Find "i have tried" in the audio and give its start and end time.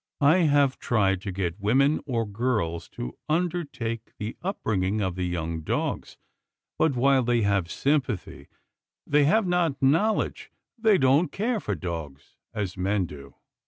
0.19-1.21